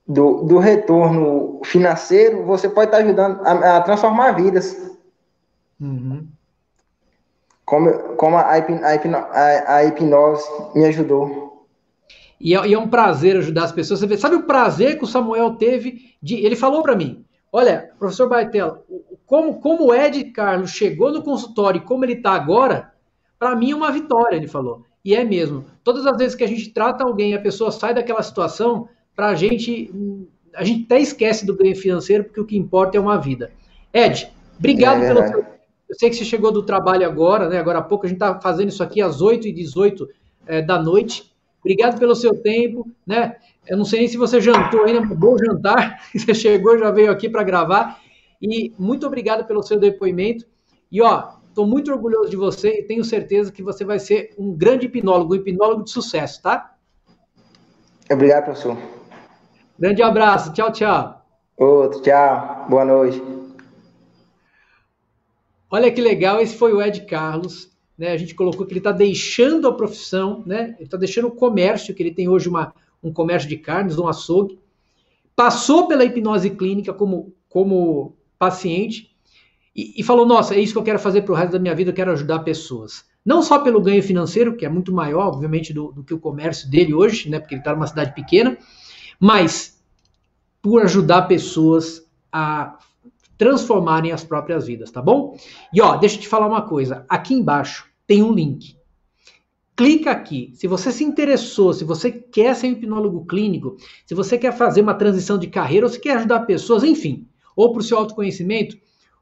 do, 0.07 0.43
do 0.43 0.57
retorno 0.57 1.61
financeiro, 1.63 2.43
você 2.43 2.67
pode 2.67 2.87
estar 2.87 2.97
ajudando 2.97 3.41
a, 3.45 3.77
a 3.77 3.81
transformar 3.81 4.31
vidas. 4.31 4.75
Uhum. 5.79 6.27
Como, 7.69 7.91
como 8.15 8.35
a, 8.35 8.41
a, 8.41 9.75
a, 9.75 9.85
hipnose 9.85 10.43
me 10.73 10.85
ajudou. 10.85 11.67
E 12.41 12.55
é, 12.55 12.67
e 12.67 12.73
é, 12.73 12.79
um 12.79 12.87
prazer 12.87 13.37
ajudar 13.37 13.65
as 13.65 13.71
pessoas. 13.71 13.99
Você 13.99 14.07
vê, 14.07 14.17
sabe 14.17 14.35
o 14.37 14.47
prazer 14.47 14.97
que 14.97 15.03
o 15.03 15.07
Samuel 15.07 15.53
teve 15.53 16.15
de. 16.19 16.43
Ele 16.43 16.55
falou 16.55 16.81
para 16.81 16.95
mim: 16.95 17.23
olha, 17.51 17.91
professor 17.99 18.27
Baitela, 18.27 18.83
como, 19.23 19.59
como 19.59 19.85
o 19.85 19.93
Ed 19.93 20.23
Carlos 20.31 20.71
chegou 20.71 21.11
no 21.11 21.21
consultório 21.21 21.77
e 21.77 21.85
como 21.85 22.03
ele 22.03 22.13
está 22.13 22.31
agora, 22.31 22.91
para 23.37 23.55
mim 23.55 23.69
é 23.69 23.75
uma 23.75 23.91
vitória, 23.91 24.35
ele 24.35 24.47
falou. 24.47 24.83
E 25.05 25.13
é 25.13 25.23
mesmo. 25.23 25.65
Todas 25.83 26.07
as 26.07 26.17
vezes 26.17 26.33
que 26.33 26.43
a 26.43 26.47
gente 26.47 26.71
trata 26.71 27.03
alguém 27.03 27.33
e 27.33 27.35
a 27.35 27.41
pessoa 27.41 27.69
sai 27.69 27.93
daquela 27.93 28.23
situação, 28.23 28.89
para 29.15 29.27
a 29.27 29.35
gente, 29.35 29.93
a 30.55 30.63
gente 30.63 30.85
até 30.85 30.99
esquece 30.99 31.45
do 31.45 31.55
ganho 31.55 31.75
financeiro, 31.75 32.23
porque 32.23 32.41
o 32.41 32.45
que 32.45 32.57
importa 32.57 32.97
é 32.97 32.99
uma 32.99 33.21
vida. 33.21 33.51
Ed, 33.93 34.27
obrigado 34.57 35.03
é 35.03 35.13
pelo 35.13 35.27
seu. 35.27 35.45
Eu 35.89 35.95
sei 35.95 36.09
que 36.09 36.15
você 36.15 36.25
chegou 36.25 36.51
do 36.51 36.63
trabalho 36.63 37.05
agora, 37.05 37.49
né? 37.49 37.57
Agora 37.57 37.79
há 37.79 37.81
pouco, 37.81 38.05
a 38.05 38.09
gente 38.09 38.17
está 38.17 38.39
fazendo 38.39 38.69
isso 38.69 38.83
aqui 38.83 39.01
às 39.01 39.21
8h18 39.21 40.07
é, 40.45 40.61
da 40.61 40.81
noite. 40.81 41.33
Obrigado 41.59 41.99
pelo 41.99 42.15
seu 42.15 42.35
tempo, 42.41 42.87
né? 43.05 43.35
Eu 43.67 43.77
não 43.77 43.85
sei 43.85 43.99
nem 43.99 44.07
se 44.07 44.17
você 44.17 44.39
jantou 44.39 44.85
ainda, 44.85 45.01
mas 45.01 45.17
bom 45.17 45.37
jantar. 45.37 46.01
Você 46.15 46.33
chegou, 46.33 46.77
já 46.79 46.89
veio 46.89 47.11
aqui 47.11 47.29
para 47.29 47.43
gravar. 47.43 47.99
E 48.41 48.73
muito 48.79 49.05
obrigado 49.05 49.45
pelo 49.45 49.61
seu 49.61 49.77
depoimento. 49.77 50.45
E 50.91 51.01
ó, 51.01 51.33
Estou 51.59 51.67
muito 51.67 51.91
orgulhoso 51.91 52.29
de 52.29 52.37
você 52.37 52.79
e 52.79 52.83
tenho 52.83 53.03
certeza 53.03 53.51
que 53.51 53.61
você 53.61 53.83
vai 53.83 53.99
ser 53.99 54.33
um 54.37 54.55
grande 54.55 54.85
hipnólogo, 54.85 55.33
um 55.33 55.37
hipnólogo 55.37 55.83
de 55.83 55.91
sucesso, 55.91 56.41
tá? 56.41 56.75
Obrigado, 58.09 58.45
professor. 58.45 58.77
Grande 59.77 60.01
abraço. 60.01 60.53
Tchau, 60.53 60.71
tchau. 60.71 61.21
Outro, 61.57 62.01
tchau. 62.01 62.65
Boa 62.69 62.85
noite. 62.85 63.38
Olha 65.71 65.91
que 65.91 66.01
legal, 66.01 66.41
esse 66.41 66.55
foi 66.55 66.73
o 66.73 66.81
Ed 66.81 67.01
Carlos. 67.01 67.69
Né? 67.97 68.11
A 68.11 68.17
gente 68.17 68.33
colocou 68.33 68.65
que 68.65 68.71
ele 68.71 68.79
está 68.79 68.91
deixando 68.91 69.67
a 69.67 69.73
profissão, 69.73 70.43
né? 70.45 70.75
ele 70.77 70.85
está 70.85 70.97
deixando 70.97 71.27
o 71.27 71.31
comércio, 71.31 71.93
que 71.93 72.01
ele 72.01 72.13
tem 72.13 72.27
hoje 72.27 72.49
uma, 72.49 72.73
um 73.03 73.13
comércio 73.13 73.47
de 73.47 73.57
carnes, 73.57 73.99
um 73.99 74.07
açougue. 74.07 74.57
Passou 75.35 75.87
pela 75.87 76.03
hipnose 76.03 76.49
clínica 76.49 76.93
como, 76.93 77.33
como 77.47 78.15
paciente 78.37 79.15
e, 79.75 80.01
e 80.01 80.03
falou: 80.03 80.25
Nossa, 80.25 80.55
é 80.55 80.59
isso 80.59 80.73
que 80.73 80.79
eu 80.79 80.83
quero 80.83 80.99
fazer 80.99 81.21
para 81.21 81.33
o 81.33 81.35
resto 81.35 81.51
da 81.53 81.59
minha 81.59 81.75
vida, 81.75 81.91
eu 81.91 81.95
quero 81.95 82.11
ajudar 82.11 82.39
pessoas. 82.39 83.05
Não 83.23 83.41
só 83.41 83.59
pelo 83.59 83.81
ganho 83.81 84.01
financeiro, 84.01 84.55
que 84.55 84.65
é 84.65 84.69
muito 84.69 84.93
maior, 84.93 85.27
obviamente, 85.27 85.73
do, 85.73 85.91
do 85.91 86.03
que 86.03 86.13
o 86.13 86.19
comércio 86.19 86.69
dele 86.69 86.93
hoje, 86.93 87.29
né, 87.29 87.39
porque 87.39 87.53
ele 87.53 87.61
está 87.61 87.73
numa 87.73 87.85
cidade 87.85 88.13
pequena, 88.15 88.57
mas 89.19 89.79
por 90.61 90.81
ajudar 90.81 91.23
pessoas 91.23 92.05
a 92.31 92.79
transformarem 93.39 94.11
as 94.11 94.21
próprias 94.21 94.67
vidas, 94.67 94.91
tá 94.91 95.01
bom? 95.01 95.35
E 95.73 95.81
ó, 95.81 95.95
deixa 95.95 96.17
eu 96.17 96.21
te 96.21 96.27
falar 96.27 96.45
uma 96.45 96.61
coisa. 96.61 97.05
Aqui 97.07 97.33
embaixo 97.33 97.89
tem 98.05 98.21
um 98.21 98.33
link. 98.33 98.75
Clica 99.77 100.11
aqui. 100.11 100.51
Se 100.55 100.67
você 100.67 100.91
se 100.91 101.05
interessou, 101.05 101.73
se 101.73 101.85
você 101.85 102.11
quer 102.11 102.53
ser 102.53 102.67
um 102.67 102.71
hipnólogo 102.71 103.25
clínico, 103.25 103.77
se 104.05 104.13
você 104.13 104.37
quer 104.37 104.51
fazer 104.51 104.81
uma 104.81 104.93
transição 104.93 105.37
de 105.37 105.47
carreira, 105.47 105.85
ou 105.85 105.91
se 105.91 106.01
quer 106.01 106.17
ajudar 106.17 106.41
pessoas, 106.41 106.83
enfim, 106.83 107.29
ou 107.55 107.71
para 107.71 107.79
o 107.79 107.83
seu 107.83 107.97
autoconhecimento, 107.97 108.77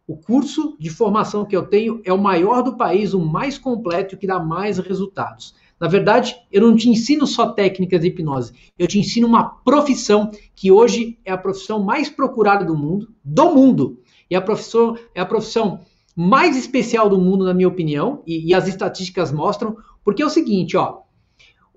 o 0.08 0.18
curso 0.18 0.76
de 0.80 0.90
formação 0.90 1.46
que 1.46 1.56
eu 1.56 1.68
tenho 1.68 2.02
é 2.04 2.12
o 2.12 2.18
maior 2.18 2.64
do 2.64 2.76
país, 2.76 3.14
o 3.14 3.20
mais 3.20 3.60
completo 3.60 4.16
e 4.16 4.18
que 4.18 4.26
dá 4.26 4.40
mais 4.40 4.80
resultados. 4.80 5.54
Na 5.80 5.88
verdade, 5.88 6.36
eu 6.52 6.62
não 6.62 6.76
te 6.76 6.90
ensino 6.90 7.28
só 7.28 7.50
técnicas 7.50 8.02
de 8.02 8.08
hipnose, 8.08 8.52
eu 8.80 8.88
te 8.88 8.98
ensino 8.98 9.28
uma 9.28 9.44
profissão 9.44 10.32
que 10.56 10.72
hoje 10.72 11.20
é 11.24 11.32
a 11.32 11.38
profissão 11.38 11.84
mais 11.84 12.10
procurada 12.10 12.66
do 12.66 12.76
mundo, 12.76 13.14
do 13.24 13.54
mundo. 13.54 14.00
E 14.30 14.36
a 14.36 14.42
profissão 14.42 14.98
é 15.14 15.22
a 15.22 15.26
profissão 15.26 15.82
mais 16.16 16.58
especial 16.58 17.10
do 17.10 17.20
mundo, 17.20 17.46
na 17.46 17.54
minha 17.54 17.68
opinião, 17.68 18.24
e, 18.26 18.50
e 18.50 18.54
as 18.54 18.68
estatísticas 18.68 19.32
mostram, 19.32 19.78
porque 20.04 20.22
é 20.22 20.26
o 20.26 20.30
seguinte, 20.30 20.76
ó, 20.76 21.02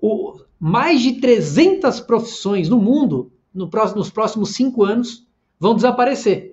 o, 0.01 0.39
mais 0.59 1.01
de 1.01 1.13
300 1.21 1.99
profissões 2.01 2.67
no 2.67 2.79
mundo, 2.79 3.31
no 3.53 3.69
próximo, 3.69 3.99
nos 3.99 4.09
próximos 4.09 4.51
cinco 4.51 4.83
anos, 4.83 5.27
vão 5.59 5.75
desaparecer 5.75 6.51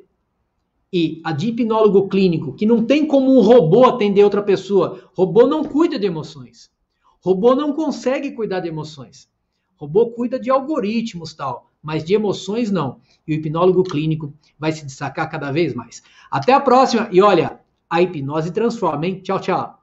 e 0.92 1.20
a 1.22 1.32
de 1.32 1.48
hipnólogo 1.48 2.08
clínico, 2.08 2.54
que 2.54 2.66
não 2.66 2.84
tem 2.84 3.06
como 3.06 3.36
um 3.36 3.42
robô 3.42 3.84
atender 3.84 4.24
outra 4.24 4.42
pessoa. 4.42 5.10
Robô 5.14 5.46
não 5.46 5.62
cuida 5.62 5.98
de 5.98 6.06
emoções. 6.06 6.70
Robô 7.20 7.54
não 7.54 7.72
consegue 7.72 8.32
cuidar 8.32 8.60
de 8.60 8.68
emoções. 8.68 9.28
Robô 9.76 10.10
cuida 10.10 10.40
de 10.40 10.50
algoritmos 10.50 11.34
tal, 11.34 11.67
mas 11.82 12.04
de 12.04 12.14
emoções 12.14 12.70
não. 12.70 13.00
E 13.26 13.32
o 13.32 13.34
hipnólogo 13.34 13.84
clínico 13.84 14.32
vai 14.58 14.72
se 14.72 14.84
destacar 14.84 15.30
cada 15.30 15.50
vez 15.50 15.74
mais. 15.74 16.02
Até 16.30 16.52
a 16.52 16.60
próxima 16.60 17.08
e 17.10 17.20
olha, 17.20 17.60
a 17.88 18.02
hipnose 18.02 18.52
transforma, 18.52 19.06
hein? 19.06 19.20
Tchau, 19.20 19.40
tchau. 19.40 19.74